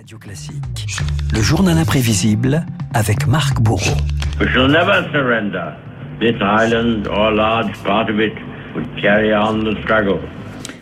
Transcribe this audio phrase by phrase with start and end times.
[0.00, 0.86] Radio Classique,
[1.30, 2.64] le journal imprévisible
[2.94, 3.98] avec Marc Bourreau.
[4.40, 5.74] We shall never surrender.
[6.20, 8.32] This island, or large part of it,
[8.74, 10.20] would carry on the struggle.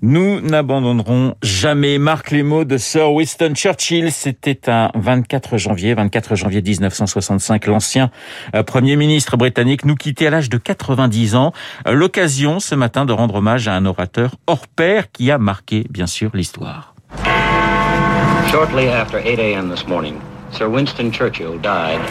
[0.00, 1.98] Nous n'abandonnerons jamais.
[1.98, 4.10] Marc les mots de Sir Winston Churchill.
[4.10, 7.66] C'était un 24 janvier, 24 janvier 1965.
[7.66, 8.10] L'ancien
[8.54, 11.52] euh, premier ministre britannique nous quittait à l'âge de 90 ans.
[11.86, 15.84] Euh, L'occasion ce matin de rendre hommage à un orateur hors pair qui a marqué,
[15.90, 16.91] bien sûr, l'histoire.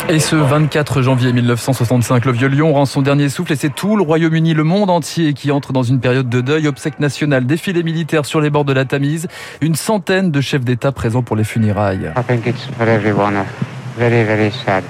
[0.09, 3.95] Et ce 24 janvier 1965, le vieux lion rend son dernier souffle et c'est tout
[3.95, 7.83] le Royaume-Uni, le monde entier qui entre dans une période de deuil, obsèque nationale, défilé
[7.83, 9.27] militaire sur les bords de la Tamise,
[9.61, 12.11] une centaine de chefs d'État présents pour les funérailles.
[12.17, 13.45] I think it's for everyone a
[13.95, 14.83] very, very sad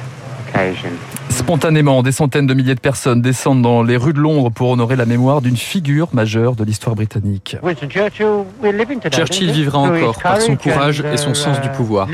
[0.47, 0.91] occasion.
[1.31, 4.97] Spontanément, des centaines de milliers de personnes descendent dans les rues de Londres pour honorer
[4.97, 7.55] la mémoire d'une figure majeure de l'histoire britannique.
[9.09, 12.07] Churchill, vivra encore par son courage et son and, sens du uh, pouvoir.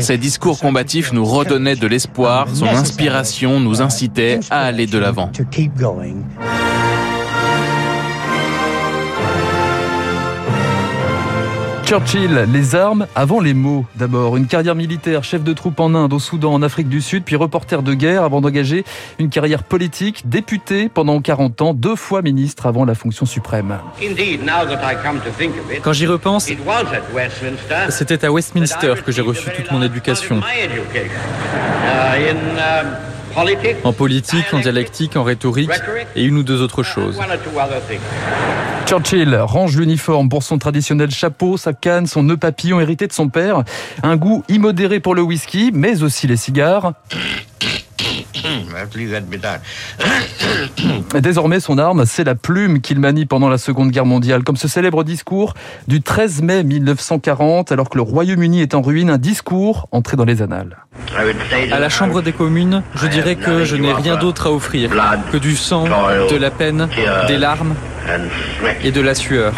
[0.00, 5.30] Ses discours combatifs nous redonnaient de l'espoir, son inspiration nous incitait à aller de l'avant.
[11.88, 13.86] Churchill, les armes avant les mots.
[13.94, 17.24] D'abord, une carrière militaire, chef de troupe en Inde, au Soudan, en Afrique du Sud,
[17.24, 18.84] puis reporter de guerre avant d'engager
[19.18, 23.78] une carrière politique, député pendant 40 ans, deux fois ministre avant la fonction suprême.
[24.02, 27.10] Indeed, now that I come to think of it, Quand j'y repense, it was at
[27.14, 27.86] Westminster.
[27.88, 30.36] c'était à Westminster que j'ai reçu toute mon éducation.
[30.36, 31.10] My education.
[31.86, 32.96] Uh, in, um,
[33.34, 35.70] politics, En politique, en dialectique, en rhétorique
[36.14, 37.18] et une ou deux autres choses.
[38.88, 43.28] Churchill range l'uniforme pour son traditionnel chapeau, sa canne, son nœud papillon hérité de son
[43.28, 43.62] père.
[44.02, 46.94] Un goût immodéré pour le whisky, mais aussi les cigares.
[51.14, 54.56] Et Désormais, son arme, c'est la plume qu'il manie pendant la Seconde Guerre mondiale, comme
[54.56, 55.54] ce célèbre discours
[55.86, 60.24] du 13 mai 1940, alors que le Royaume-Uni est en ruine, un discours entré dans
[60.24, 60.76] les annales.
[61.72, 64.90] À la Chambre des communes, je dirais que je n'ai rien d'autre à offrir
[65.32, 66.88] que du sang, de la peine,
[67.26, 67.74] des larmes
[68.82, 69.52] et de la sueur.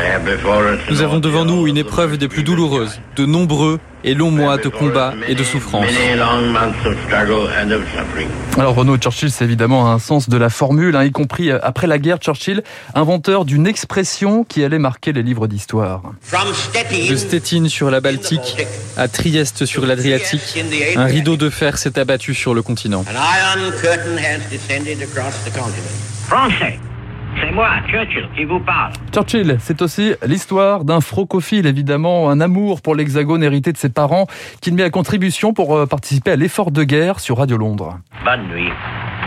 [0.91, 4.69] Nous avons devant nous une épreuve des plus douloureuses, de nombreux et longs mois de
[4.69, 5.87] combat et de souffrance.
[5.87, 8.29] Many long months of struggle and of suffering.
[8.59, 11.87] Alors Renaud Churchill, c'est évidemment un sens de la formule, hein, y compris euh, après
[11.87, 12.63] la guerre, Churchill,
[12.95, 16.03] inventeur d'une expression qui allait marquer les livres d'histoire.
[16.21, 18.67] From Stettin, De Stettin sur la Baltique
[18.97, 20.65] à Trieste sur l'Adriatique,
[20.97, 23.05] un rideau de fer s'est abattu sur le continent.
[23.09, 26.11] An iron curtain has descended across the continent.
[26.27, 26.79] Français,
[27.51, 28.93] c'est moi, Churchill, qui vous parle.
[29.13, 34.27] Churchill, c'est aussi l'histoire d'un francophile, évidemment, un amour pour l'hexagone hérité de ses parents,
[34.61, 37.99] qu'il met à contribution pour euh, participer à l'effort de guerre sur Radio Londres.
[38.25, 38.73] Bonne nuit.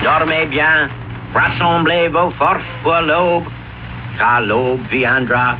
[0.03, 0.89] Dormez bien.
[1.33, 3.43] Rassemblez vos forces pour l'aube.
[4.17, 5.57] Car l'aube viendra.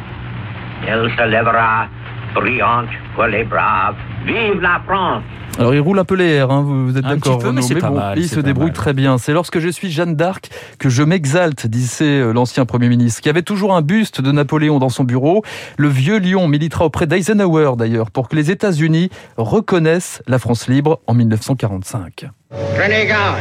[0.87, 1.87] Elle se lèvera,
[2.33, 3.95] brillante pour les braves.
[4.25, 5.23] Vive la France!
[5.59, 7.61] Alors il roule un peu les airs, hein, vous, êtes Un d'accord petit peu, mais
[7.61, 8.73] Renaud, c'est pas bon, mal, il se débrouille mal.
[8.73, 9.17] très bien.
[9.17, 10.49] C'est lorsque je suis Jeanne d'Arc
[10.79, 14.79] que je m'exalte, disait euh, l'ancien Premier ministre, qui avait toujours un buste de Napoléon
[14.79, 15.43] dans son bureau.
[15.77, 21.01] Le vieux lion militera auprès d'Eisenhower d'ailleurs pour que les États-Unis reconnaissent la France libre
[21.05, 22.25] en 1945.
[22.49, 23.37] Prenez garde.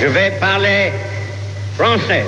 [0.00, 0.92] Je vais parler
[1.74, 2.24] français.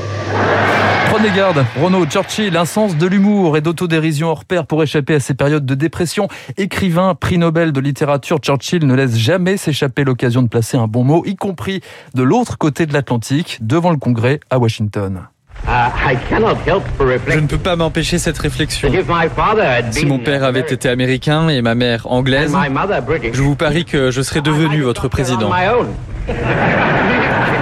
[1.10, 5.20] Prenez garde, Renaud Churchill, un sens de l'humour et d'autodérision hors pair pour échapper à
[5.20, 6.28] ces périodes de dépression.
[6.56, 11.02] Écrivain, prix Nobel de littérature, Churchill ne laisse jamais s'échapper l'occasion de placer un bon
[11.02, 11.80] mot, y compris
[12.14, 15.22] de l'autre côté de l'Atlantique, devant le Congrès à Washington.
[15.66, 18.88] Je ne peux pas m'empêcher cette réflexion.
[18.90, 22.06] that if my father had Si been mon père avait été américain et ma mère
[22.06, 25.50] anglaise, my mother British, je vous parie que je serais devenu votre président.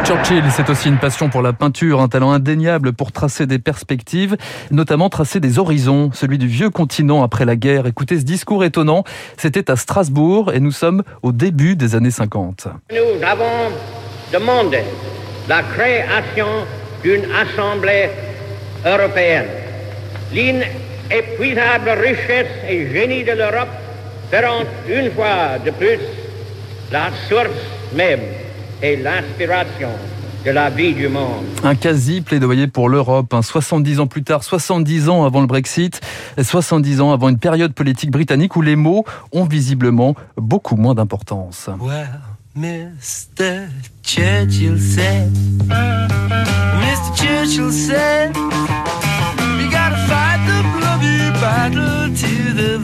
[0.09, 4.39] Churchill, c'est aussi une passion pour la peinture, un talent indéniable pour tracer des perspectives,
[4.71, 7.87] notamment tracer des horizons, celui du vieux continent après la guerre.
[7.87, 9.05] Écoutez ce discours étonnant,
[9.37, 12.69] c'était à Strasbourg et nous sommes au début des années 50.
[12.91, 13.71] Nous avons
[14.33, 14.79] demandé
[15.47, 16.65] la création
[17.03, 18.09] d'une assemblée
[18.87, 19.49] européenne.
[20.33, 23.69] L'inépuisable richesse et génie de l'Europe
[24.33, 26.01] seront une fois de plus
[26.91, 27.51] la source
[27.95, 28.21] même
[28.83, 29.91] et l'inspiration
[30.45, 31.45] de la vie du monde.
[31.65, 36.01] Un quasi plaidoyer pour l'Europe, hein, 70 ans plus tard, 70 ans avant le Brexit,
[36.37, 40.95] et 70 ans avant une période politique britannique où les mots ont visiblement beaucoup moins
[40.95, 41.69] d'importance.
[41.81, 42.21] Well,
[42.57, 43.69] Mr.
[44.03, 45.33] Churchill said,
[45.69, 47.17] Mr.
[47.17, 48.37] Churchill said,
[49.59, 52.79] we gotta fight the bloody battle to the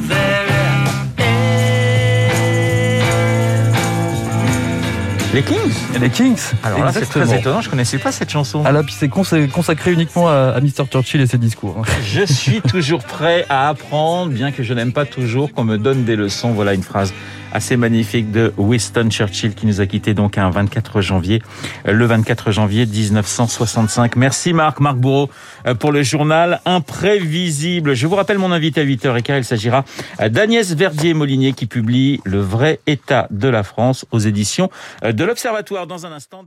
[5.34, 6.38] Les Kings Les Kings.
[6.62, 8.62] Alors là, c'est très étonnant, je connaissais pas cette chanson.
[8.64, 10.84] Ah là, puis c'est cons- consacré uniquement à, à Mr.
[10.88, 11.82] Churchill et ses discours.
[12.04, 16.04] Je suis toujours prêt à apprendre, bien que je n'aime pas toujours qu'on me donne
[16.04, 16.52] des leçons.
[16.52, 17.12] Voilà une phrase
[17.54, 21.40] assez magnifique de Winston Churchill qui nous a quittés donc un 24 janvier,
[21.86, 24.16] euh, le 24 janvier 1965.
[24.16, 25.30] Merci Marc, Marc Bourreau
[25.66, 27.94] euh, pour le journal imprévisible.
[27.94, 29.84] Je vous rappelle mon invité à 8h15, il s'agira
[30.20, 34.68] euh, d'Agnès Verdier-Molinier qui publie Le vrai état de la France aux éditions
[35.02, 35.86] de l'Observatoire.
[35.86, 36.44] Dans un instant,